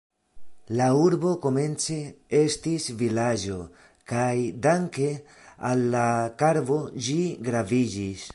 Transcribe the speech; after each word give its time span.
La 0.77 0.85
urbo 0.99 1.33
komence 1.43 1.97
estis 2.39 2.87
vilaĝo 3.03 3.59
kaj 4.13 4.33
danke 4.67 5.11
al 5.71 5.87
la 5.99 6.07
karbo 6.43 6.81
ĝi 7.09 7.21
graviĝis. 7.51 8.27